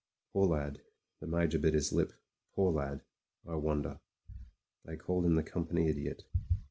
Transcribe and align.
"Poor 0.33 0.47
lad." 0.47 0.81
The 1.19 1.27
Major 1.27 1.59
bit 1.59 1.75
his 1.75 1.93
lip. 1.93 2.11
"Poor 2.55 2.71
lad— 2.71 3.03
I 3.47 3.53
wonder. 3.53 3.99
They 4.83 4.97
called 4.97 5.27
him 5.27 5.35
the 5.35 5.43
Company 5.43 5.89
Idiot. 5.89 6.23